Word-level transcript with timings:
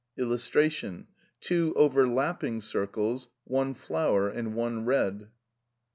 [Illustration: 0.17 1.05
Two 1.39 1.73
overlapping 1.75 2.59
circles, 2.59 3.29
one 3.43 3.75
"flower" 3.75 4.27
and 4.29 4.55
one 4.55 4.83
"red". 4.83 5.29